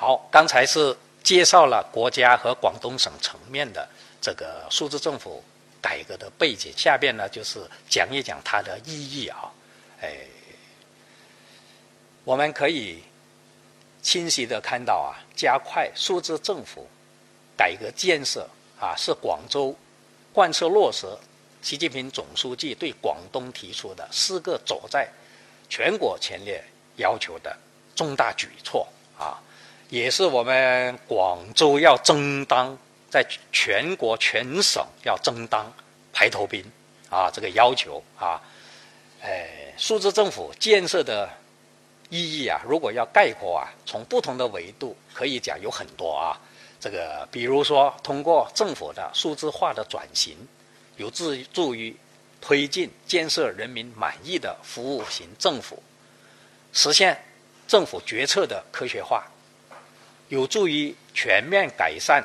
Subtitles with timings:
[0.00, 3.88] 好，刚才是介绍了国家和广东省层面的
[4.20, 5.42] 这个数字政府
[5.82, 9.52] 改革的背景，下边呢就是讲一讲它的意义啊。
[10.00, 10.18] 哎，
[12.22, 13.02] 我们可以
[14.00, 16.86] 清晰的看到啊，加快数字政府
[17.56, 19.74] 改革建设啊，是广州
[20.32, 21.08] 贯彻落实
[21.60, 25.08] 习近平总书记对广东提出的四个走在
[25.68, 26.62] 全国前列
[26.98, 27.58] 要求的
[27.96, 28.86] 重大举措
[29.18, 29.42] 啊，
[29.88, 32.76] 也是我们广州要争当
[33.10, 35.72] 在全国全省要争当
[36.12, 36.64] 排头兵
[37.10, 38.40] 啊，这个要求啊，
[39.22, 39.74] 哎。
[39.78, 41.30] 数字政府建设的
[42.10, 46.36] 意义啊，如果要概括啊，从不同的维度可以讲有很多啊。
[46.80, 50.36] 这个比如说，通过政府的数字化的转型，
[50.96, 51.96] 有助于
[52.40, 55.80] 推进建设人民满意的服务型政府，
[56.72, 57.16] 实现
[57.68, 59.24] 政府决策的科学化，
[60.28, 62.24] 有助于全面改善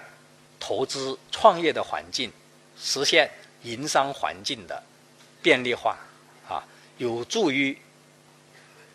[0.59, 2.31] 投资创业的环境，
[2.80, 3.30] 实现
[3.64, 4.81] 营商环境的
[5.41, 5.97] 便利化
[6.47, 6.64] 啊。
[6.97, 7.77] 有助于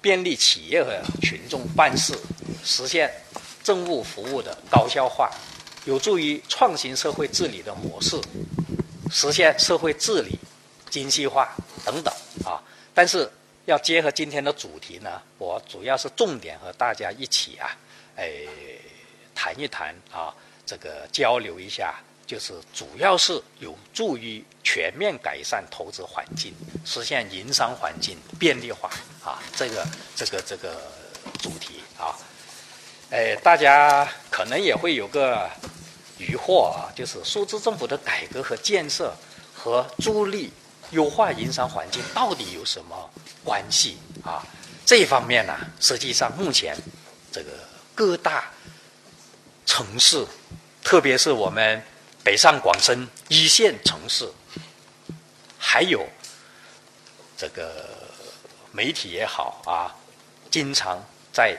[0.01, 2.17] 便利企业和群众办事，
[2.65, 3.13] 实现
[3.63, 5.29] 政务服务的高效化；
[5.85, 8.21] 有助于创新社会治理的模式，
[9.11, 10.39] 实现社会治理
[10.89, 11.55] 精细化
[11.85, 12.63] 等等啊。
[12.95, 13.29] 但是
[13.67, 17.77] 要结合今天的主题呢，我主要是重点和大家一起啊，
[18.17, 18.31] 哎，
[19.39, 20.35] 谈一谈啊，
[20.67, 21.95] 这个交流一下。
[22.27, 26.53] 就是主要是有助于全面改善投资环境，
[26.85, 28.91] 实现营商环境便利化
[29.25, 30.79] 啊，这个这个这个
[31.41, 32.13] 主题啊，
[33.11, 35.49] 哎，大家可能也会有个
[36.19, 39.11] 疑惑啊，就是数字政府的改革和建设
[39.55, 40.53] 和助力
[40.91, 43.11] 优化营商环境到底有什么
[43.43, 44.45] 关系啊？
[44.85, 46.77] 这一方面呢，实际上目前
[47.33, 47.53] 这个
[47.95, 48.51] 各大
[49.69, 50.27] 城市，
[50.83, 51.81] 特别是我们。
[52.25, 54.31] 北上广深一线城市，
[55.59, 56.07] 还有
[57.39, 57.89] 这个
[58.71, 59.97] 媒体也好啊，
[60.51, 61.57] 经常在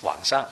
[0.00, 0.48] 网上、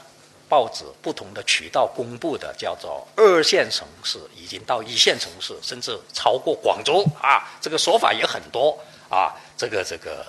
[0.47, 8.79] 报纸不同的渠道公布的，叫做二线城市已经到一线城市，甚至超过广州啊，这个说法也很多
[9.09, 9.33] 啊。
[9.57, 10.27] 这个这个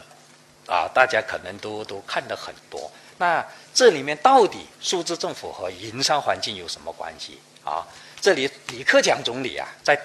[0.65, 2.89] 啊，大家可能都都看得很多。
[3.17, 7.85] 那这里面到底数字政府和营商环境有什么关系啊？
[8.19, 9.99] 这里，李克强总理啊，在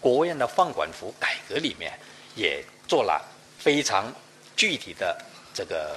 [0.00, 1.92] 国务院的放管服改革里面，
[2.34, 3.20] 也做了
[3.58, 4.12] 非常
[4.54, 5.16] 具体的
[5.52, 5.96] 这个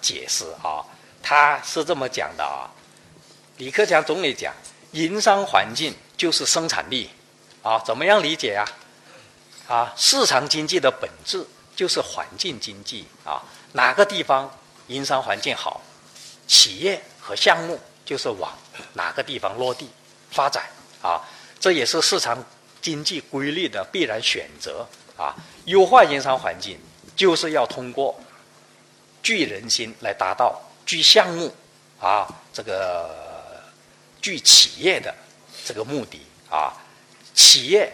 [0.00, 0.84] 解释啊。
[1.22, 2.70] 他是这么讲的啊，
[3.56, 4.54] 李克强总理讲，
[4.92, 7.10] 营商环境就是生产力
[7.62, 8.64] 啊，怎么样理解啊？
[9.66, 13.42] 啊，市场经济的本质就是环境经济啊，
[13.72, 14.50] 哪个地方
[14.86, 15.80] 营商环境好，
[16.48, 18.52] 企业和项目就是往
[18.94, 19.88] 哪个地方落地
[20.32, 20.64] 发展。
[21.00, 21.22] 啊，
[21.60, 22.44] 这也是市场
[22.80, 24.84] 经济规律的必然选择
[25.16, 25.32] 啊！
[25.66, 26.76] 优化营商环境，
[27.14, 28.18] 就是要通过
[29.22, 31.54] 聚人心来达到聚项目
[32.00, 33.62] 啊，这个
[34.20, 35.14] 聚企业的
[35.64, 36.20] 这个目的
[36.50, 36.74] 啊，
[37.32, 37.92] 企业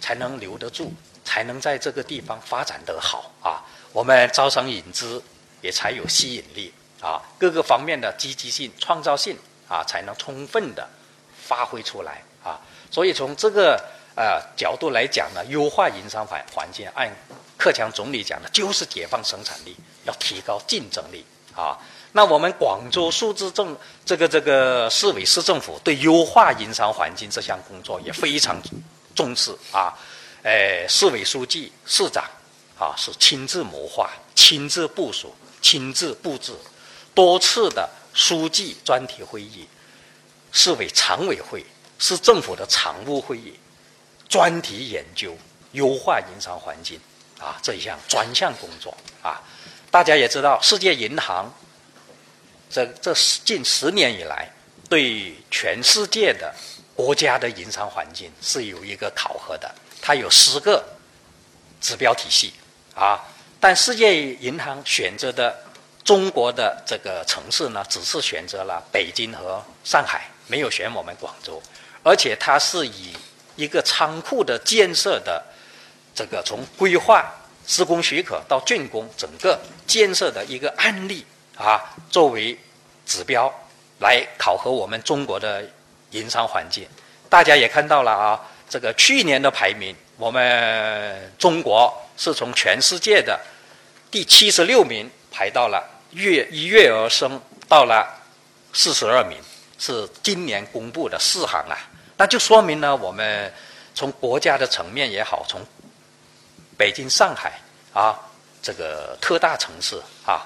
[0.00, 0.92] 才能留得住，
[1.24, 3.62] 才能在这个地方发展得好啊！
[3.92, 5.22] 我们招商引资
[5.60, 9.36] 也才有吸引力啊，各个方面的积极性、创造性
[9.68, 10.88] 啊，才能充分的
[11.34, 12.22] 发挥出来。
[12.42, 12.58] 啊，
[12.90, 13.78] 所以从这个
[14.16, 17.10] 呃角度来讲呢，优化营商环环境，按
[17.58, 21.24] 克强总理讲的，就是解放生产力，要提高竞争力
[21.54, 21.78] 啊。
[22.12, 28.60] 那我们广州数字政这个这个市委市政府对优化营商环境这项工作也非常
[29.14, 29.92] 重视啊。
[30.42, 32.24] 呃，市委书记、市长
[32.78, 36.54] 啊是亲自谋划、亲自部署、亲自布置，
[37.14, 39.68] 多次的书记专题会议、
[40.52, 41.64] 市委常委会。
[42.02, 43.52] 市政府的常务会议，
[44.26, 45.36] 专题研究
[45.72, 46.98] 优化营商环境
[47.38, 49.38] 啊这一项专项工作啊，
[49.90, 51.52] 大家也知道，世界银行
[52.70, 53.12] 这这
[53.44, 54.50] 近十年以来，
[54.88, 56.54] 对全世界的
[56.94, 59.70] 国家的营商环境是有一个考核的，
[60.00, 60.82] 它有十个
[61.82, 62.54] 指标体系
[62.94, 63.20] 啊，
[63.60, 65.54] 但世界银行选择的
[66.10, 71.62] 中国的这个城市呢，只是选择了北京和上海，没有选我们广州。
[72.02, 73.14] 而且它是以
[73.54, 75.40] 一个仓库的建设的
[76.12, 77.32] 这个从规划、
[77.64, 81.24] 施工许可到竣工整个建设的一个案例
[81.56, 81.80] 啊，
[82.10, 82.58] 作为
[83.06, 83.48] 指标
[84.00, 85.64] 来考核我们中国的
[86.10, 86.88] 营商环境。
[87.28, 93.38] 大家也看到了啊，这个去年的排名，我们中国是从全世界的
[94.10, 98.06] 第七十六名排到了跃一跃而升到了
[98.72, 99.38] 四十二名。
[99.82, 101.74] 是今年公布的四行啊，
[102.18, 103.50] 那就说明呢，我们
[103.94, 105.58] 从国家的层面也好，从
[106.76, 107.58] 北京、上海
[107.94, 108.14] 啊
[108.60, 110.44] 这个特大城市啊，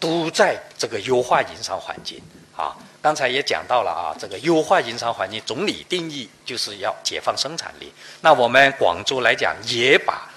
[0.00, 2.20] 都在这个优化营商环境
[2.56, 2.76] 啊。
[3.00, 7.92] 刚才也讲到了啊，这个优化营商环境，总理定义就是要解放生产力。
[8.20, 10.28] 那我们广州来讲，也把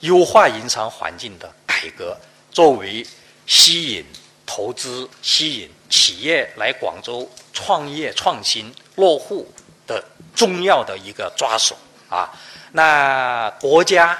[0.00, 2.16] 优化营商环境的改革
[2.50, 3.06] 作为
[3.44, 4.06] 吸引
[4.52, 9.46] 投资、吸引企业来广州创业、创新、落户
[9.86, 10.04] 的
[10.34, 11.76] 重要的一个抓手
[12.08, 12.28] 啊。
[12.72, 14.18] 那国家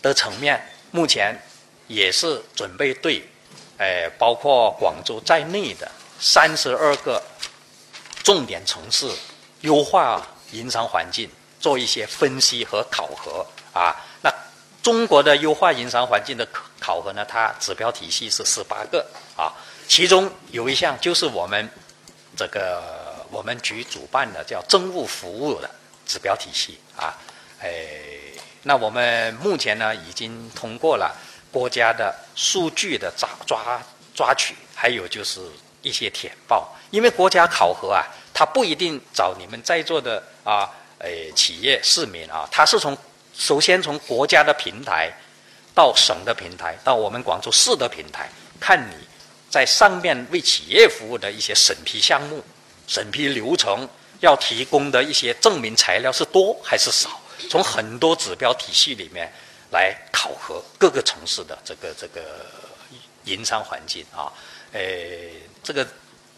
[0.00, 1.36] 的层面，目前
[1.88, 3.28] 也是准备对，
[3.76, 5.90] 呃，包括广州在内的。
[6.22, 7.20] 三十二个
[8.22, 9.10] 重点城市
[9.62, 13.96] 优化营商环境，做一些分析和考核啊。
[14.22, 14.30] 那
[14.82, 16.46] 中国的优化营商环境的
[16.78, 17.24] 考核呢？
[17.24, 19.06] 它指标体系是十八个
[19.40, 19.56] 啊，
[19.88, 21.68] 其中有一项就是我们
[22.36, 22.82] 这个
[23.30, 25.70] 我们局主办的叫政务服务的
[26.04, 27.16] 指标体系啊。
[27.60, 27.70] 哎，
[28.64, 31.16] 那我们目前呢已经通过了
[31.50, 33.82] 国家的数据的抓抓
[34.14, 35.40] 抓取，还有就是。
[35.82, 38.04] 一些填报，因为国家考核啊，
[38.34, 42.94] 它不一定找你们在座的啊，哎，企业市民啊，它是从
[43.32, 45.10] 首先从国家的平台，
[45.74, 48.28] 到省的平台，到我们广州市的平台，
[48.60, 48.94] 看你
[49.50, 52.42] 在上面为企业服务的一些审批项目、
[52.86, 53.86] 审批流程
[54.20, 57.20] 要提供的一些证明材料是多还是少，
[57.50, 59.30] 从很多指标体系里面
[59.72, 62.46] 来考核各个城市的这个这个
[63.24, 64.32] 营商环境啊，
[64.72, 65.32] 诶。
[65.62, 65.86] 这个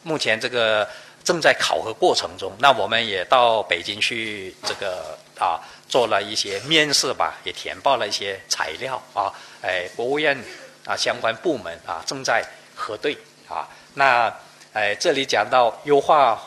[0.02, 0.86] 目前这个
[1.22, 9.32] 正在考核过程中，那我们也到北京去这个啊做了一些面试吧，也填报了一些材料啊，
[9.62, 10.36] 哎，国务院
[10.84, 12.44] 啊相关部门啊正在
[12.74, 13.16] 核对
[13.48, 13.68] 啊。
[13.94, 14.32] 那
[14.72, 16.40] 哎这里讲到优化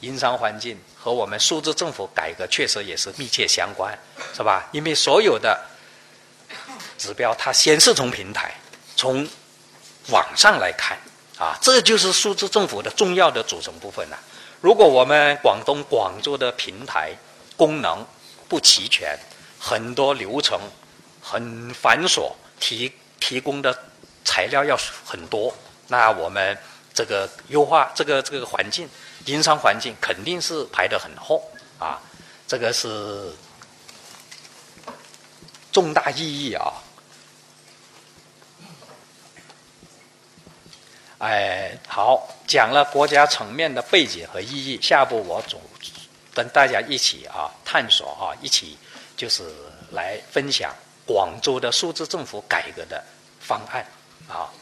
[0.00, 3.96] 营商环境和我们数字政府改革确实也是密切相关，
[4.34, 4.68] 是吧？
[4.72, 5.60] 因为所有的
[6.98, 8.54] 指标它先是从平台
[8.96, 9.28] 从
[10.10, 10.98] 网上来看。
[11.36, 14.16] 啊，这就是数字政府的重要的组成部分了。
[14.60, 17.10] 如果我们广东广州的平台
[17.56, 18.06] 功能
[18.48, 19.18] 不齐全，
[19.58, 20.60] 很多流程
[21.20, 22.30] 很繁琐，
[22.60, 23.76] 提提供的
[24.24, 25.54] 材料要很多，
[25.88, 26.56] 那我们
[26.92, 28.88] 这个优化这个这个环境，
[29.26, 31.42] 营商环境肯定是排得很后
[31.78, 32.00] 啊。
[32.46, 33.32] 这个是
[35.72, 36.72] 重大意义啊。
[41.18, 45.60] 哎，好，讲了国家层面的背景和意义，下步我总
[46.34, 48.76] 跟大家一起啊探索啊，一起
[49.16, 49.42] 就是
[49.92, 50.74] 来分享
[51.06, 53.02] 广州的数字政府改革的
[53.40, 53.86] 方案
[54.26, 54.52] 好。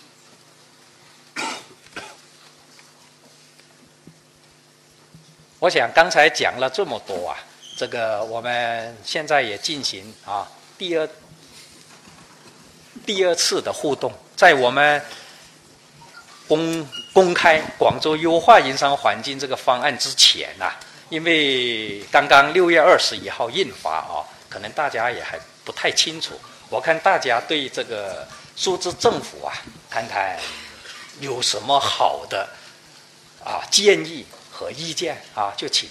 [5.58, 7.36] 我想刚才讲了这么多啊，
[7.76, 11.08] 这个我们现在也进行啊第二
[13.06, 15.02] 第二次的互动，在我们。
[16.48, 20.74] 公公开广州优化营商环境这个方案之前呐，
[21.08, 24.20] 因为刚刚六月二十一号印发啊，
[24.50, 26.38] 可能大家也还不太清楚。
[26.68, 29.52] 我看大家对这个数字政府啊，
[29.90, 30.38] 看看
[31.20, 32.48] 有什么好的
[33.44, 35.88] 啊建议和意见啊，就请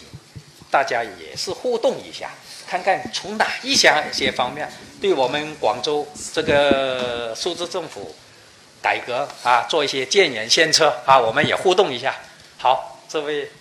[0.70, 2.32] 大家也是互动一下，
[2.68, 8.16] 看看从哪一项些方面对我们广州这个数字政府。
[8.84, 12.16] 改革啊，做一些建言献策啊，我们也互动一下。
[12.58, 13.52] 好，这位，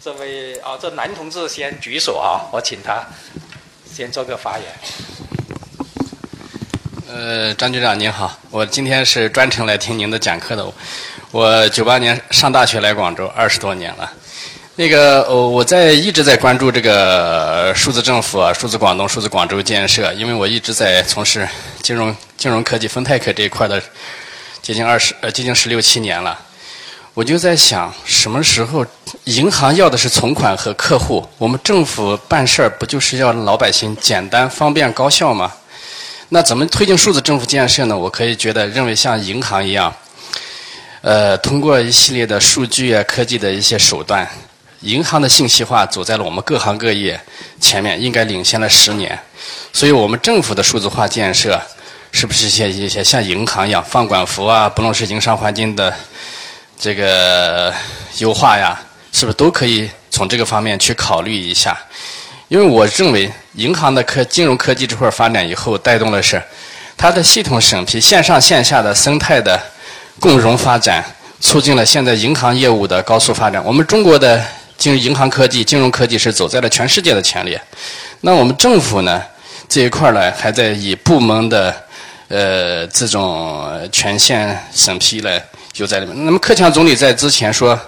[0.00, 3.04] 这位啊，这男同志先举手啊，我请他
[3.92, 4.66] 先做个发言。
[7.14, 10.66] 呃，张局长您好，我今天是专程来听您的讲课的。
[11.30, 14.10] 我九八年上大学来广州，二十多年了。
[14.76, 21.46] 那个，我我在一直在关注这个数字政府啊，数字广东、数字广州建设，因为我一直在从事
[21.82, 23.82] 金融、金融科技、分泰科这一块的。
[24.62, 26.38] 接近二十呃，接近十六七年了，
[27.12, 28.86] 我就在想，什么时候
[29.24, 35.52] 银行要的是存款和客户，我们政府办事儿不就是要老百姓简单、方便、高效吗？
[36.34, 37.98] 那怎么推进数字政府建设呢？
[37.98, 39.94] 我可以觉得认为像银行一样，
[41.02, 44.26] 呃，通过一系列的数据啊、科技的一些手段，
[44.80, 47.20] 银行的信息化走在了我们各行各业
[47.60, 49.18] 前面，应该领先了十年。
[49.74, 51.60] 所以我们政府的数字化建设。
[52.14, 54.68] 是不是一些一些像银行一样放管服啊？
[54.68, 55.94] 不论是营商环境的
[56.78, 57.72] 这个
[58.18, 58.78] 优化呀，
[59.12, 61.74] 是不是都可以从这个方面去考虑一下？
[62.52, 66.40] 因为我认为，银行的科金融科技这块发展以后，带动的是
[66.98, 69.58] 它的系统审批、线上线下的生态的
[70.20, 71.02] 共融发展，
[71.40, 73.64] 促进了现在银行业务的高速发展。
[73.64, 74.44] 我们中国的
[74.76, 77.58] 金银行科技、金融科技是走在了全世界的前列。
[78.20, 79.22] 那我们政府呢
[79.66, 81.74] 这一块呢，还在以部门的
[82.28, 85.42] 呃这种权限审批来
[85.72, 86.26] 就在里面。
[86.26, 87.80] 那么克强总理在之前说。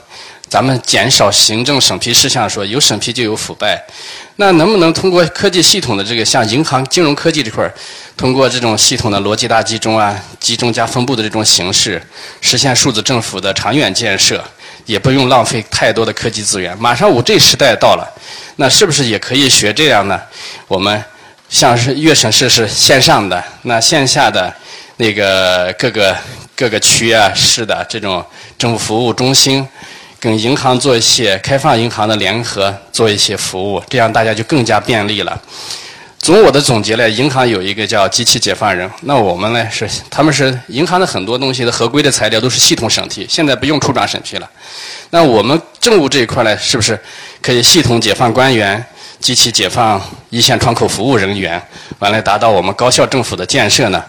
[0.55, 3.77] 咱们减少行政审批事项，说有审批就有腐败，
[4.37, 7.75] 那能不能通过科技系统的这个像银行金融科技这块儿，
[8.17, 12.01] 通过这种系统的逻辑大集中啊、集中加分布的这种形式，
[12.41, 14.45] 实现数字政府的长远建设，
[14.87, 16.79] 也不用浪费太多的科技资源。
[16.79, 18.09] 马上五 G 时代到了，
[18.55, 20.23] 那是不是也可以学这样呢？
[20.69, 21.03] 我们
[21.49, 24.55] 像是粤省市是线上的，那线下的
[24.99, 26.17] 那个各个
[26.55, 28.25] 各个区啊市的这种
[28.57, 29.67] 政务服务中心。
[30.25, 35.39] 跟银行做一些开放银行的联合，做一些服务，这样大家就更加便利了。
[36.19, 44.51] 从我的总结呢，银行有一个叫机器解放人，那我们呢是他们是银行的很多东西的合规的材料都是系统审批，现在不用处长审批了。
[45.11, 46.99] 那我们政务这一块呢，是不是
[47.43, 48.83] 可以系统解放官员，
[49.21, 50.01] 机器解放
[50.31, 51.61] 一线窗口服务人员，
[51.99, 54.03] 完了达到我们高效政府的建设呢？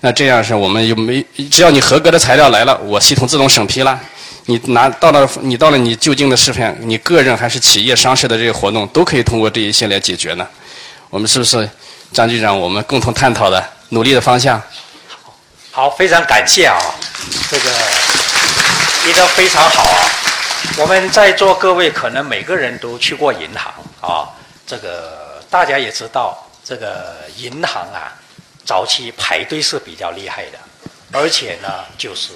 [0.00, 4.00] 那这样是我们有没只要你合格的材料来了，我系统自动审批了。
[4.50, 10.44] 你拿到了，你到了你就近的市县，你个人还是企业、商事的这些活动，都可以通过这一些来解决呢。
[11.08, 11.70] 我们是不是
[12.12, 12.58] 张局长？
[12.58, 14.60] 我们共同探讨的、努力的方向？
[15.70, 16.76] 好，非常感谢啊，
[17.48, 17.70] 这个
[19.04, 20.02] 提的非常好啊。
[20.76, 24.26] 我们在座各位可能每个人都去过银行啊，
[24.66, 28.10] 这个大家也知道，这个银行啊，
[28.64, 30.58] 早期排队是比较厉害的，
[31.12, 32.30] 而且呢，就是。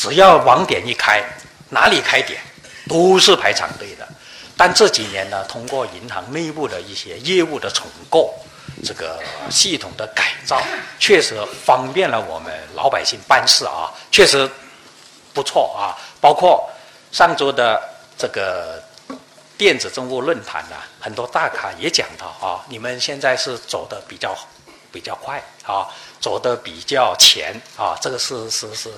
[0.00, 1.22] 只要网点一开，
[1.68, 2.40] 哪里开点
[2.88, 4.08] 都是排长队的。
[4.56, 8.34] 但这几年呢，通过银行内部的一些业务的重构，
[8.82, 10.62] 这个系统的改造，
[10.98, 14.50] 确实方便了我们老百姓办事啊，确实
[15.34, 15.92] 不错啊。
[16.18, 16.66] 包括
[17.12, 17.78] 上周的
[18.16, 18.82] 这个
[19.58, 24.34] 电子政务论坛呢，很多大咖也讲到啊，你们现在是走的比较
[24.90, 25.86] 比较快啊，
[26.22, 28.90] 走的比较前啊，这个是是是。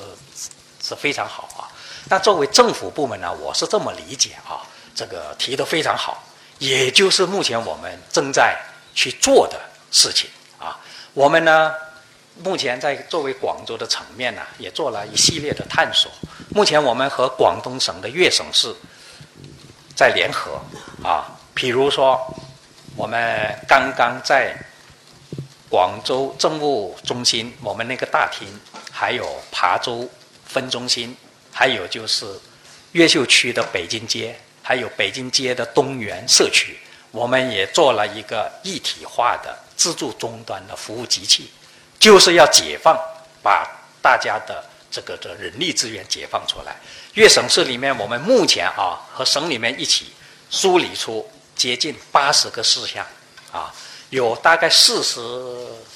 [0.83, 1.71] 是非常好啊，
[2.11, 6.21] 那作为政府部门呢，我是这么理解啊，这个提的非常好，
[6.59, 8.59] 也就是目前我们正在
[8.93, 9.61] 去做的
[9.93, 10.77] 事情啊。
[11.15, 11.73] 我们呢，
[12.43, 16.11] 目前在作为广州的层面呢，也做了一系列的探索。
[16.49, 18.75] 目前我们和广东省的粤省市
[19.95, 20.61] 在联合
[21.05, 22.21] 啊，比如说
[22.97, 24.57] 我们刚刚在
[25.71, 28.49] 广州政务中心，我们那个大厅，
[28.91, 30.11] 还有琶洲。
[30.53, 31.17] 分中心，
[31.51, 32.27] 还有就是
[32.93, 36.77] 越秀区的北京街，还有北京街的东园社区，
[37.11, 41.51] 我们也做了一个一体化的自助终端的服务机器，
[41.99, 42.95] 就是要解放，
[43.43, 43.67] 把
[44.03, 46.77] 大家的这个的人力资源解放出来。
[47.15, 50.13] 粤省市里面，我们目前啊和省里面一起
[50.51, 53.07] 梳理出接近八十个事项，
[53.51, 53.75] 啊，
[54.11, 55.19] 有大概四十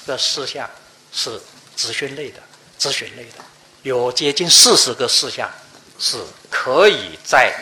[0.07, 0.67] 个事项
[1.13, 1.39] 是
[1.77, 2.39] 咨询类的，
[2.79, 3.43] 咨询类的。
[3.87, 5.49] 有接近四十个事项
[5.97, 7.55] 是可以在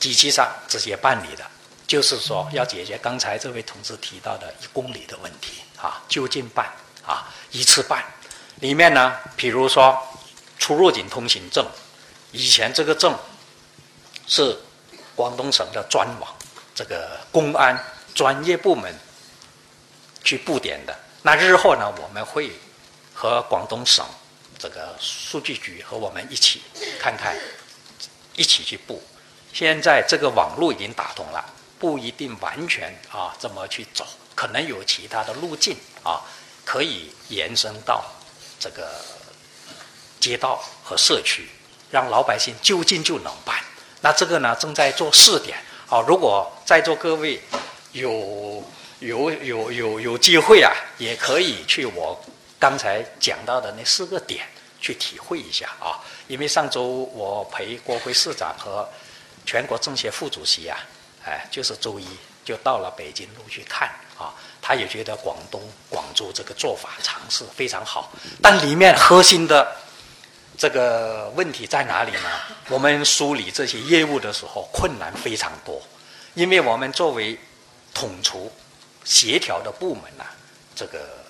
[0.00, 1.44] 机器上直接办理的，
[1.86, 6.72] 就是说要解决刚才这位同志提到的一公里的问题啊，就近办
[7.06, 8.02] 啊，一次办。
[8.60, 9.94] 里面呢，比如说
[10.58, 11.66] 出入境通行证，
[12.30, 13.14] 以前这个证
[14.26, 14.56] 是
[15.14, 16.34] 广东省的专网，
[16.74, 17.78] 这个公安
[18.14, 18.98] 专业部门
[20.24, 20.98] 去布点的。
[21.20, 22.50] 那日后呢，我们会
[23.12, 24.02] 和广东省。
[24.62, 26.62] 这个数据局和我们一起
[27.00, 27.36] 看看，
[28.36, 29.02] 一起去布。
[29.52, 31.44] 现在这个网络已经打通了，
[31.80, 36.22] 不一定完全啊这么去走，可能有其他的路径啊，
[36.64, 38.04] 可以延伸到
[38.60, 39.04] 这个
[40.20, 41.48] 街道和社区，
[41.90, 43.56] 让老百姓就近就能办。
[44.00, 46.00] 那这个呢正在做试点啊。
[46.06, 47.42] 如果在座各位
[47.90, 48.62] 有
[49.00, 52.24] 有有有有机会啊，也可以去我
[52.60, 54.46] 刚才讲到的那四个点。
[54.82, 56.02] 去体会一下啊！
[56.26, 58.86] 因为上周我陪国会市长和
[59.46, 60.76] 全国政协副主席啊，
[61.24, 62.06] 哎，就是周一
[62.44, 64.34] 就到了北京路去看啊。
[64.60, 68.10] 他也觉得广东广州这个做法尝试非常好，
[68.42, 69.76] 但里面核心的
[70.58, 72.28] 这个问题在哪里呢？
[72.68, 75.80] 我们梳理这些业务的时候困难非常多，
[76.34, 77.38] 因为我们作为
[77.94, 78.50] 统筹
[79.04, 80.24] 协调的部门呐，
[80.74, 81.21] 这个。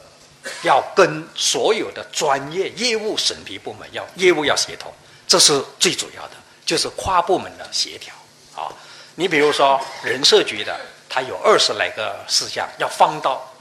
[0.62, 4.92] 要跟所有的专业业务审批部门要业务要协同，
[5.26, 6.32] 这是最主要的，
[6.64, 8.14] 就是跨部门的协调
[8.54, 8.72] 啊。
[9.14, 13.54] 你比如说人社局的，它有二十来个事项要放到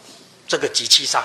[0.48, 1.24] 这个机器上，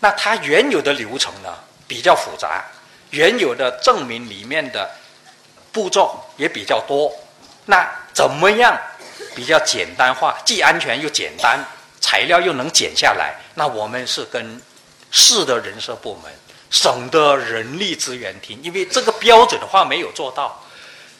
[0.00, 1.54] 那它原有的流程呢
[1.86, 2.64] 比较复杂，
[3.10, 4.90] 原有的证明里面的
[5.70, 7.12] 步骤也比较多，
[7.66, 8.76] 那怎么样
[9.34, 11.58] 比较简单化，既安全又简单，
[12.04, 13.34] 材料又能减下来？
[13.54, 14.60] 那我们是跟
[15.10, 16.30] 市的人社部门、
[16.68, 20.62] 省的人力资源厅，因为这个标准的话没有做到，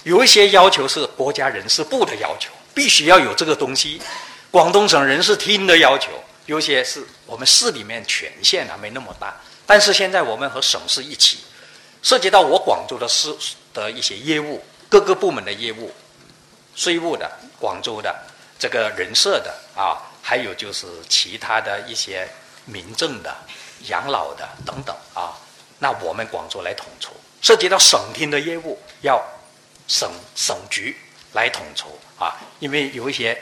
[0.03, 3.99] 有一些要求是国家人事部的要求，必须要有这个东西；
[4.51, 6.11] 广东省人事厅的要求，
[6.45, 9.41] 有些是我们市里面权限还没那么大。
[9.65, 11.39] 但是现在我们和省市一起，
[12.03, 13.35] 涉及到我广州的市
[13.73, 15.91] 的一些业务，各个部门的业务，
[16.77, 18.15] 税务的、广州的
[18.59, 22.27] 这个人社的啊，还有就是其他的一些
[22.65, 23.37] 民政的、
[23.89, 25.37] 养老的等等啊，
[25.81, 27.13] 那我们广州来统筹。
[27.43, 29.23] 涉及到省厅的业务，要
[29.87, 30.97] 省省局
[31.35, 33.39] 来统筹啊，因为有一些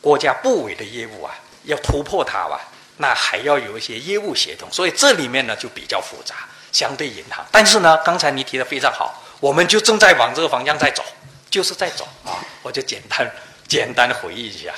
[0.00, 2.60] 国家部委的业务啊，要突破它吧。
[2.98, 7.44] 那还要有一些业务协同，所以这里面呢就比较复杂，相对银行。
[7.50, 11.04] 但是呢，刚才你提的非常好，我们就正在往这个方向在走，
[11.50, 12.38] 就是在走啊。
[12.62, 13.28] 我就简单
[13.66, 14.72] 简单的回忆一下。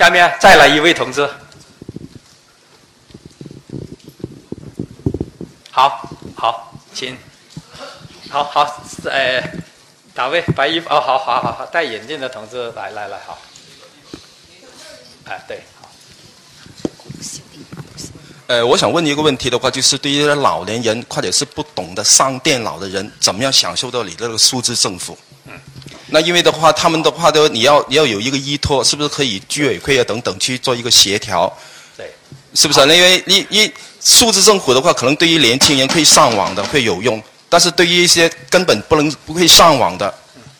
[0.00, 1.28] 下面再来一位同志，
[5.70, 7.14] 好，好，请，
[8.30, 9.42] 好好，呃，
[10.14, 10.88] 哪位白衣服？
[10.88, 13.38] 哦，好好好好，戴眼镜的同志，来来来，好，
[15.26, 15.62] 哎，对。
[15.78, 15.90] 好
[18.46, 25.18] 呃，我想问一个问题的话，就是对于老年人或者是不懂得上电脑的人，怎么样享受到你这个数字政府？
[26.10, 31.50] 嗯，那因为的话，他们的话都你要你要有一个依托，是不是可以居委会啊等等去做一个协调？
[31.96, 32.12] 对，
[32.54, 32.80] 是不是？
[32.80, 40.12] 因为因因数字政府的话，可能对于年轻人可以上网的会有用，但是对于一些根本不能不会上网的，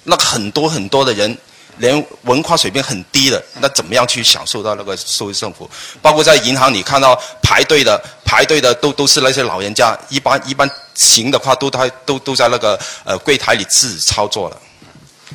[0.04, 1.37] 那很多很多的人。
[1.78, 5.71] 连文化水平很低的，那怎么样去享受到那个数字政府？
[6.02, 14.61] 包括在银行，你看到排队的排队的都都是那些老人家，一般一般行的话，都他都都在那个呃柜台里自己操作了。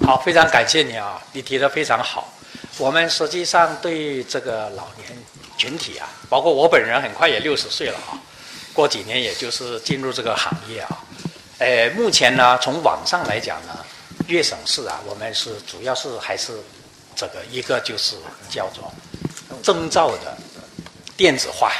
[0.03, 2.33] 好，非常感谢你啊，你提的非常好。
[2.77, 5.07] 我们实际上对这个老年
[5.57, 8.17] 群体啊，包括我本人，很快也六十岁了啊，
[8.73, 11.03] 过几年也就是进入这个行业啊。
[11.59, 13.85] 呃，目前呢，从网上来讲呢。
[14.27, 16.59] 粤省市啊，我们是主要是还是
[17.15, 18.15] 这个一个就是
[18.49, 18.91] 叫做
[19.61, 20.35] 证照的
[21.15, 21.71] 电子化。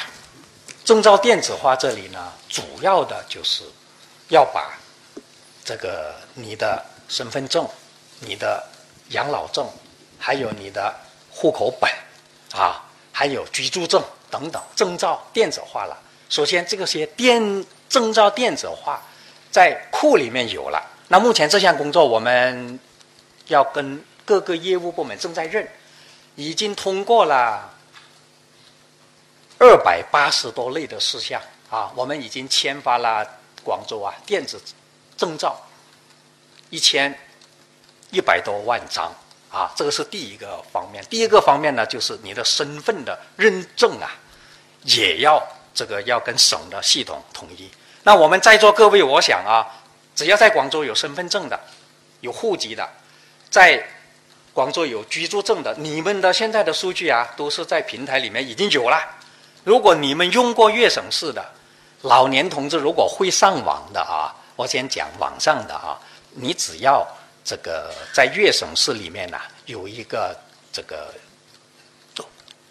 [0.83, 3.63] 证照电子化这里呢，主要的就是
[4.27, 4.77] 要把
[5.63, 7.67] 这个你的身份证、
[8.19, 8.63] 你的
[9.09, 9.67] 养老证，
[10.17, 10.93] 还有你的
[11.29, 11.89] 户口本
[12.53, 15.97] 啊，还有居住证等等证照电子化了。
[16.29, 19.01] 首先，这个些电证照电子化
[19.51, 20.83] 在库里面有了。
[21.07, 22.79] 那目前这项工作，我们
[23.47, 25.67] 要跟各个业务部门正在认，
[26.35, 27.71] 已经通过了
[29.59, 33.23] 二百八十多类的事项啊，我们已经签发了
[33.63, 34.59] 广州啊电子
[35.15, 35.61] 证照
[36.71, 37.15] 一千
[38.15, 39.11] 一百多万张
[39.51, 41.03] 啊，这个是第一个方面。
[41.09, 44.09] 第一个方面呢，就是你的身份的认证啊，
[44.83, 47.69] 也要这个要跟省的系统统一。
[48.03, 49.67] 那我们在座各位，我想啊。
[50.15, 51.59] 只要在广州有身份证的、
[52.21, 52.89] 有户籍的，
[53.49, 53.85] 在
[54.53, 58.97] 广州有居住证的，你们的现在的数据啊，都是在平台里面已经有了。
[59.65, 61.45] 如果你们用过粤省市的
[62.03, 65.99] 老年同志，如果会上网的啊，我先讲网上的啊，
[66.31, 67.05] 你只要
[67.45, 70.35] 这个在粤省市里面呢，有一个
[70.73, 71.13] 这个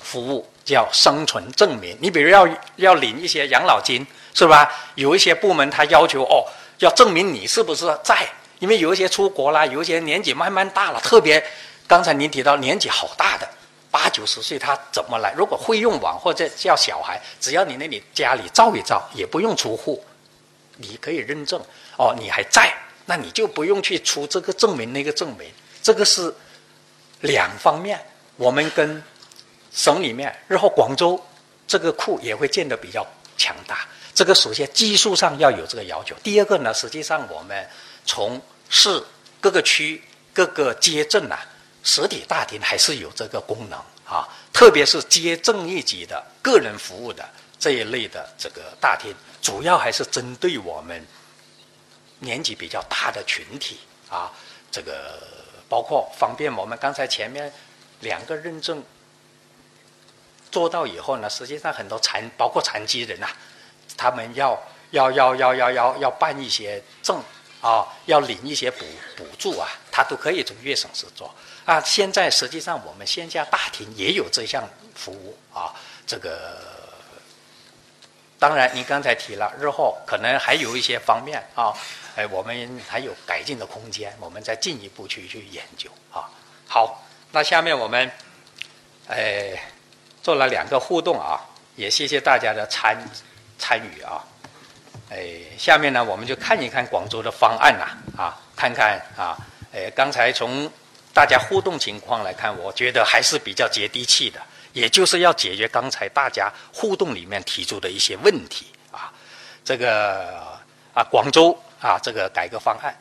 [0.01, 1.97] 服务叫生存证明。
[2.03, 4.71] 你比如要要领一些养老金，是吧？
[4.97, 6.45] 有一些部门他要求哦。
[6.81, 11.43] 要证明你是不是在，因为有一些出国啦，有一些年纪慢慢大了，特别
[11.87, 13.49] 刚才您提到年纪好大的
[13.93, 15.33] 八九十岁，他怎么来？
[15.37, 20.05] 如果会用网或者叫小孩，只要你那里家里照一照，也不用出户，
[20.77, 21.63] 你可以认证
[21.97, 22.75] 哦，你还在，
[23.07, 25.51] 那你就不用去出这个证明那个证明。
[25.83, 26.35] 这个是
[27.21, 28.01] 两方面，
[28.37, 29.03] 我们跟
[29.73, 31.23] 省里面，日后广州
[31.67, 33.87] 这个库也会建得比较强大。
[34.15, 36.15] 这个首先技术上要有这个要求。
[36.23, 37.69] 第二个呢，实际上我们
[38.07, 38.41] 从
[38.71, 39.03] 市
[39.41, 40.01] 各个区、
[40.33, 41.39] 各个街镇啊，
[41.83, 44.29] 实体大厅还是有这个功能啊。
[44.53, 49.13] 特别是街镇一级的个人服务的这一类的这个大厅，
[49.43, 51.05] 主要还是针对我们
[52.21, 54.31] 年纪比较大的群体啊。
[54.71, 55.21] 这个
[55.69, 57.53] 包括方便我们刚才前面
[58.01, 58.83] 两个认证
[60.51, 63.29] 做到以后呢，实际上很多残包括残疾人呐。
[63.97, 67.23] 他们要要要要要要要办一些证
[67.61, 68.85] 啊，要领一些补
[69.17, 71.33] 补助啊，他都可以从粤省市做
[71.65, 71.81] 啊。
[71.81, 75.73] 现在实际上我们线下大厅也有这项服务啊，
[76.07, 76.59] 这个。
[78.37, 81.73] 当然，您刚才提了，日后可能还有一些方面啊，
[82.17, 86.31] 哎，我们还有改进的空间，我们再进一步去去研究啊。
[86.67, 88.11] 好，那下面我们
[89.09, 89.59] 哎
[90.23, 91.41] 做了两个互动啊，
[91.77, 92.97] 也谢谢大家的参
[93.59, 94.25] 参与啊。
[95.11, 99.37] 哎，下面呢，我们就看一看广州的方案呐啊，看看啊，
[99.73, 100.71] 哎，刚才从
[101.13, 104.41] 大家互动情况来看，我觉得还是比较接地气的。
[104.73, 109.13] 也就是要解决刚才大家互动里面提出的一些问题啊，
[109.65, 110.59] 这个
[110.93, 112.97] 啊广州啊这个改革方案，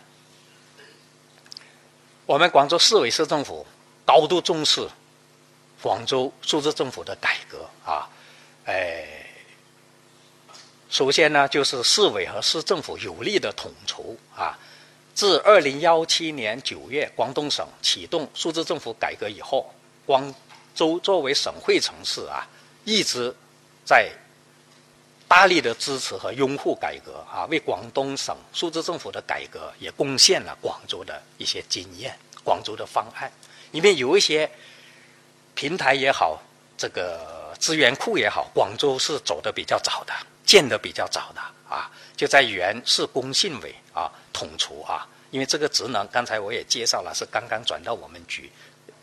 [2.25, 3.65] 我们广州市委市政府
[4.05, 4.85] 高度重视
[5.81, 8.09] 广州数字政府的改革啊，
[8.65, 9.07] 哎，
[10.89, 14.59] 首先呢就是市委和市政府有力的统筹啊，
[15.13, 19.73] 自二零幺七年九月广东省启动数字政府改革以后，
[20.05, 20.35] 广
[20.75, 22.45] 州作为省会城市啊，
[22.83, 23.33] 一直
[23.85, 24.11] 在
[25.33, 33.31] 大力的支持和拥护改革啊，为广东省数字政府的改革也贡献了广州的一些经验、广州的方案。
[33.71, 34.47] 里面有一些
[35.55, 36.39] 平台也好，
[36.77, 40.13] 这个资源库也好，广州是走的比较早的，
[40.45, 48.51] 建的比较早的啊，就在原市工信委啊统筹啊，因为这个职能刚才我也介绍了，是刚刚转到我们局。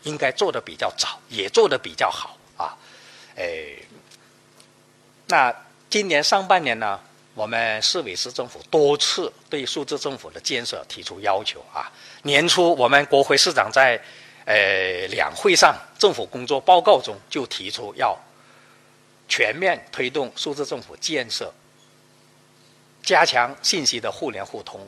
[0.03, 2.71] 应该做的比较早，也做的比较好啊，
[3.35, 3.85] 诶，
[5.27, 5.53] 那
[5.91, 6.97] 今年上半年呢，
[7.35, 11.91] 我们市委市政府多次对数字政府的建设提出要求啊。
[12.23, 14.01] 年初我们国会市长在
[14.45, 18.17] 呃两会上政府工作报告中就提出要
[19.27, 21.53] 全面推动数字政府建设，
[23.03, 24.87] 加强信息的互联互通，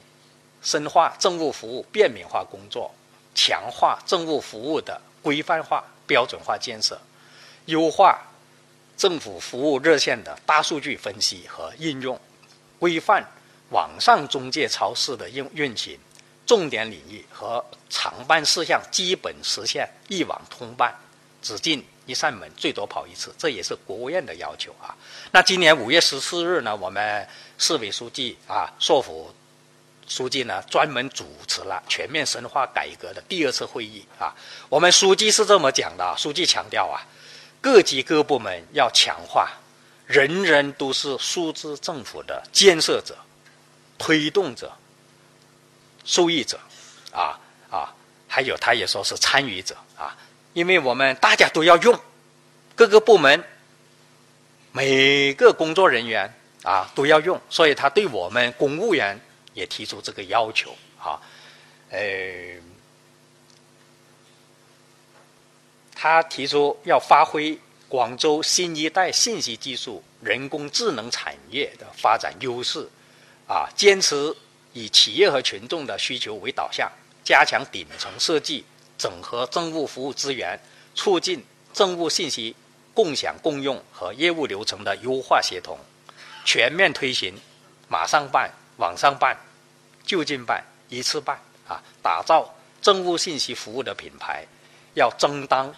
[0.62, 2.90] 深化政务服务便民化工作。
[3.36, 7.02] 强化政务服务的规范化、标准化建设，
[7.66, 8.22] 优化
[9.04, 12.18] 政府服务热线的大数据分析和应用，
[12.80, 13.22] 规范
[13.72, 16.00] 网上中介超市的运运行，
[16.46, 20.96] 重点领域和常办事项基本实现一网通办，
[21.42, 24.96] 只进一扇门，最多跑一次，这也是国务院的要求啊。
[25.34, 29.36] 那今年五月十四日呢，我们市委书记啊，硕府。
[30.06, 34.36] 书记呢，专门主持了全面深化改革的第二次会议啊。
[34.68, 37.00] 我们书记是这么讲的：书记强调啊，
[37.64, 39.50] 各级各部门要强化，
[40.06, 43.18] 人人都是数字政府的建设者、
[43.98, 44.70] 推动者、
[46.04, 46.60] 受益者
[47.14, 47.40] 啊
[47.72, 47.96] 啊。
[48.28, 50.14] 还有，他也说是参与者啊，
[50.52, 51.98] 因为我们大家都要用，
[52.76, 53.42] 各个部门
[54.74, 56.32] 每个工作人员
[56.64, 59.18] 啊都要用，所以他对我们公务员。
[59.56, 61.22] 也提出这个要求啊，
[61.92, 62.00] 呃，
[66.04, 72.90] 他提出要发挥广州新一代信息技术、人工智能产业的发展优势，
[73.48, 74.36] 啊，坚持
[74.74, 76.92] 以企业和群众的需求为导向，
[77.24, 78.66] 加强顶层设计，
[78.98, 80.60] 整合政务服务资源，
[80.94, 82.54] 促进政务信息
[82.94, 85.80] 共享共用和业务流程的优化协同，
[86.44, 87.34] 全面推行
[87.88, 88.52] 马上办。
[88.76, 89.38] 网上办，
[90.04, 91.82] 就近办，一次办啊！
[92.02, 94.44] 打造政务信息服务的品牌，
[94.96, 95.74] 要争当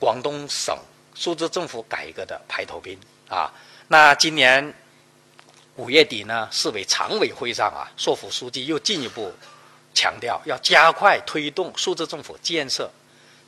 [0.00, 0.76] 广东省
[1.14, 3.52] 数字政府改革的排头兵啊！
[3.86, 4.74] 那今年
[5.76, 9.32] 五月底呢，市委常委会上啊，硕府书记又进一步
[9.94, 12.90] 强调，要加快推动数字政府建设，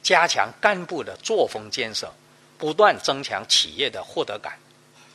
[0.02, 2.12] 加强干部的作风建设，
[2.58, 4.58] 不断增强企业的获得感，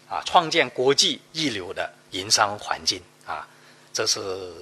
[0.10, 3.02] 啊，创建国际一流的营商环境。
[3.26, 3.46] 啊，
[3.94, 4.54] 这是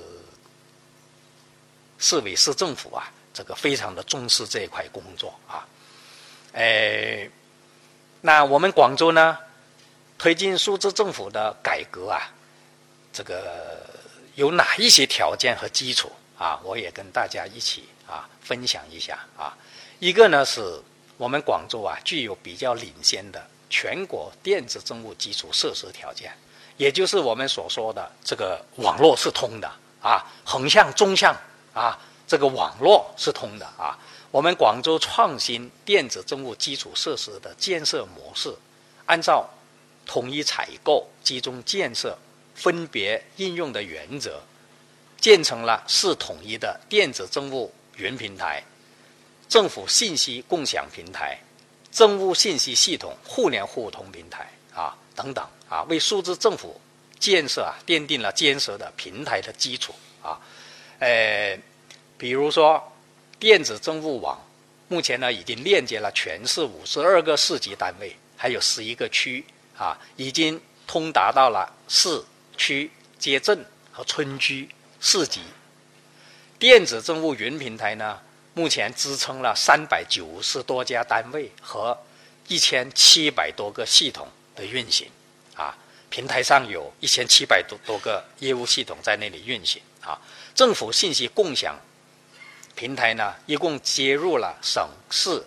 [2.00, 5.66] 市委市政府啊，这个非常的重视这一块工作啊。
[6.56, 7.30] 诶，
[8.22, 9.38] 那我们广州呢，
[10.18, 12.32] 推进数字政府的改革啊，
[13.12, 13.86] 这个
[14.36, 16.58] 有哪一些条件和基础啊？
[16.64, 19.54] 我也跟大家一起啊分享一下啊。
[20.00, 20.82] 一个呢是
[21.18, 26.32] 我们广州啊，具有比较领先的全国电子政务基础设施条件。
[26.78, 29.70] 也就是我们所说的这个网络是通的
[30.02, 31.36] 啊，横向、纵向
[31.74, 34.00] 啊，这个网络是通的啊。
[34.36, 38.54] 我们广州创新电子政务基础设施的建设模式，
[39.06, 39.50] 按照
[40.06, 42.18] 统一采购、集中建设、
[42.54, 44.44] 分别应用的原则，
[45.22, 48.62] 建成了市统一的电子政务云平台、
[49.48, 51.40] 政府信息共享平台、
[51.90, 55.48] 政务信息系统互联互通平台啊等等。
[55.70, 56.82] 啊，为数字政府
[57.18, 60.38] 建设啊奠定了坚实的平台的基础啊。
[61.00, 61.58] 呃，
[62.18, 62.92] 比如说
[63.40, 64.40] 电子政务网，
[64.88, 69.46] 目前呢已经链接了全市五十二个市级单位，还有十一个区
[69.78, 72.24] 啊，已经通达到了市
[72.58, 74.70] 区街镇和村居
[75.00, 75.42] 四级。
[76.58, 78.20] 电子政务云平台呢，
[78.54, 81.98] 目前支撑了三百九十多家单位和
[82.48, 85.10] 一千七百多个系统的运行，
[85.56, 85.76] 啊，
[86.10, 90.18] 平台上有一千七百多多个业务系统在那里运行，啊，
[90.54, 91.78] 政府信息共享
[92.76, 95.44] 平台呢，一共接入了省市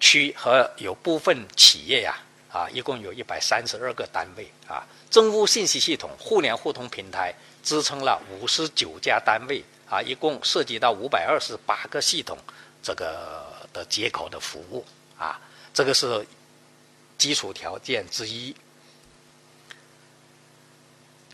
[0.00, 2.18] 区和有部分企业呀。
[2.52, 12.36] 啊，一共有一百三十二个单位啊，政务信息系统互联互通平台支撑了五十九家单位啊，一共涉及到五百二十八个系统
[12.82, 14.84] 这个的接口的服务
[15.16, 15.40] 啊，
[15.72, 16.26] 这个是
[17.16, 18.54] 基础条件之一。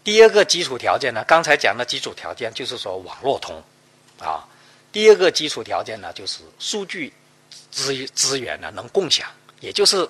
[0.05, 3.61] 第二个基础条件呢，刚才讲的基础条件就是说网络通
[4.21, 4.47] 啊，
[4.93, 7.13] 第二个基础条件呢就是数据
[7.71, 9.29] 资资源呢能共享，
[9.61, 10.09] 也就是。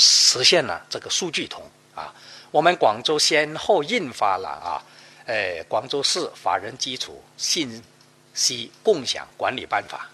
[0.00, 1.60] 实现了这个数据通
[1.92, 2.14] 啊！
[2.52, 4.78] 我们广州先后印发了啊，
[5.24, 7.82] 呃，广州市法人基础信
[8.32, 10.08] 息共享管理办法、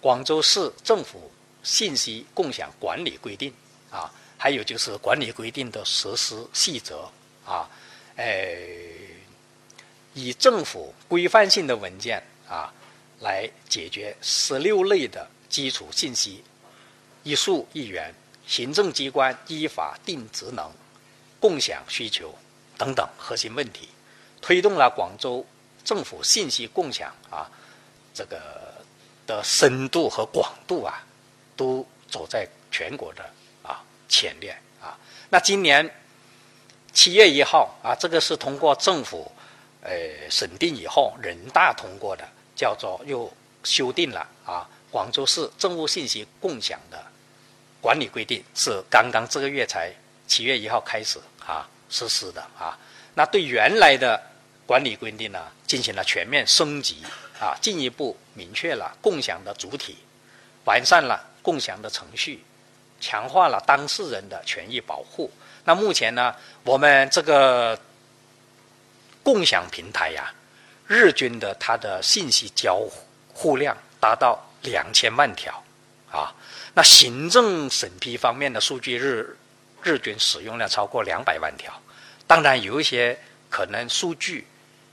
[0.00, 1.30] 广州市政府
[1.62, 3.52] 信息共享管理规定
[3.92, 7.08] 啊，还有就是管理规定的实施细则
[7.46, 7.70] 啊，
[8.16, 8.26] 呃，
[10.14, 12.72] 以政府规范性的文件啊，
[13.22, 16.44] 来解决十六类的基础信息
[17.22, 18.14] 一数一元。
[18.44, 20.68] 行政机关依法定职能、
[21.38, 22.34] 共享需求
[22.76, 23.88] 等等核心问题，
[24.42, 25.46] 推动了广州
[25.84, 27.48] 政府信息共享啊，
[28.12, 28.74] 这个
[29.28, 31.06] 的深度和广度啊，
[31.56, 33.24] 都走在全国的
[33.62, 34.98] 啊前列啊。
[35.30, 35.88] 那今年
[36.92, 39.30] 七月一号啊，这个是通过政府
[39.82, 39.92] 呃
[40.28, 43.32] 审定以后，人大通过的，叫做又
[43.64, 47.02] 修订了啊，广州市政务信息共享的。
[47.80, 49.92] 管理规定是刚刚这个月才
[50.28, 52.78] 七月一号开始啊实施的啊，
[53.14, 54.22] 那对原来的
[54.64, 57.02] 管理规定呢进行了全面升级
[57.40, 59.96] 啊，进一步明确了共享的主体，
[60.64, 62.44] 完善了共享的程序，
[63.00, 65.28] 强化了当事人的权益保护。
[65.64, 67.76] 那目前呢，我们这个
[69.24, 70.32] 共享平台呀，
[70.92, 72.82] 日均的它的信息交
[73.32, 75.62] 互量达到两千万条
[76.10, 76.34] 啊。
[76.74, 79.36] 那行政审批方面的数据日
[79.82, 81.72] 日均使用量超过两百万条，
[82.26, 84.46] 当然有一些可能数据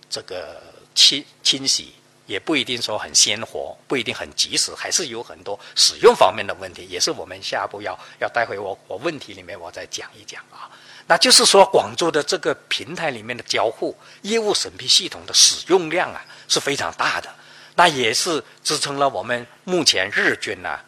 [0.10, 0.62] 这个
[0.96, 1.94] 清清洗
[2.26, 10.72] 也不一定说很鲜活，不一定很及时，还是有很多使用方面的问题，也是我们下一步要要待会我我问题里面我再讲一讲啊。
[11.10, 17.30] 那就是说广州的这个平台里面的交互业务审批系统的使用量啊是非常大的，
[17.76, 20.80] 那也是支撑了我们目前日均呢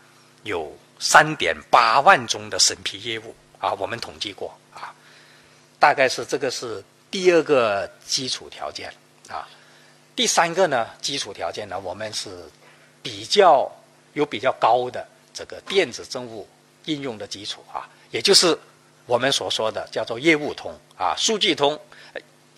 [0.44, 0.78] 有。
[1.04, 4.94] 三点八万宗的审批业务啊，我们统计过啊，
[5.80, 8.94] 大概是这个是第二个基础条件
[9.28, 9.50] 啊。
[10.16, 12.30] 第三个呢，基础条件呢，我们是
[13.02, 13.68] 比较
[14.14, 15.04] 有比较高的
[15.34, 16.48] 这个电子政务
[16.86, 18.56] 应用的基础啊，也就是
[19.06, 21.80] 我们所说的叫做业务通啊，数据通、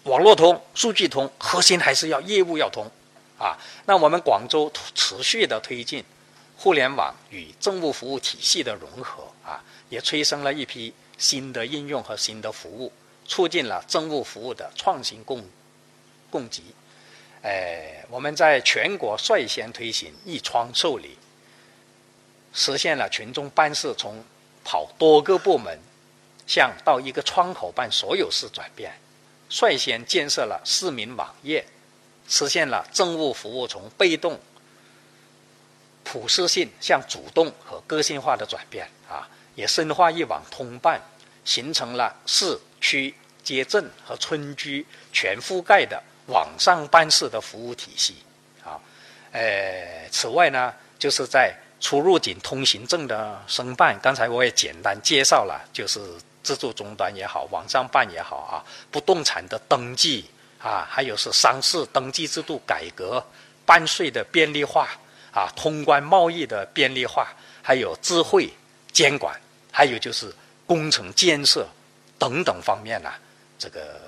[0.03, 2.89] 网络通、数据通，核心还是要业务要通
[3.37, 3.57] 啊。
[3.85, 6.03] 那我们广州持续的推进。
[6.55, 12.89] 互联网与政务服务体系的融合啊，也催生了一批新的应用和新的服务，
[13.27, 15.43] 促进了政务服务的创新供
[16.29, 16.61] 供给。
[17.41, 21.17] 哎，我们在全国率先推行一窗受理，
[22.53, 24.23] 实现了群众办事从
[24.63, 25.77] 跑多个部门
[26.53, 28.93] 向到一个窗口办所有事转变，
[29.49, 31.65] 率先建设了市民网页，
[32.29, 34.39] 实现了政务服务从被动。
[36.03, 41.01] 普适性向主动和个性化的转变啊，也深化一网通办，
[41.43, 48.17] 形成了市区街镇和村居全覆盖的网上办事的服务体系
[48.63, 48.77] 啊。
[49.31, 55.99] 呃，此外呢，就是在出入境通行证的申办，刚才我也简单介绍了，就是
[56.43, 60.25] 自助终端也好，网上办也好啊，不动产的登记
[60.59, 63.25] 啊，还有是商事登记制度改革、
[63.65, 64.87] 办税的便利化。
[65.35, 67.27] 啊，通关贸易的便利化，
[67.63, 68.47] 还有智慧
[68.91, 69.35] 监管，
[69.71, 70.31] 还有就是
[70.67, 71.67] 工程建设
[72.19, 73.11] 等等方面呢，
[73.57, 73.99] 这个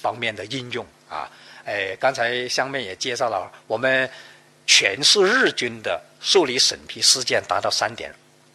[0.00, 1.30] 方面的应用啊，
[1.66, 4.10] 哎，刚才香妹也介绍了，我们
[4.66, 8.10] 全市日均的受理审批事件达到三点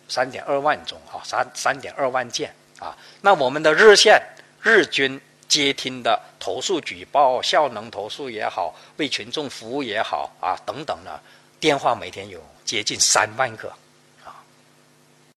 [0.07, 4.19] 三点二万宗啊，三三点二万件啊，那我们的热线
[4.61, 11.19] 日均接听的投诉举报、效能投诉也好，为群众服务也好啊，等等呢。
[11.59, 13.71] 电话每天有接近三万个